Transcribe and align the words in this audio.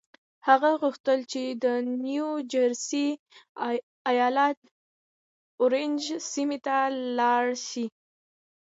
هغه 0.47 0.69
غوښتل 0.81 1.19
د 1.63 1.65
نيو 2.05 2.29
جرسي 2.51 3.07
ايالت 4.09 4.57
اورنج 5.61 6.01
سيمې 6.31 6.59
ته 6.65 6.77
لاړ 7.19 7.45
شي. 7.67 7.85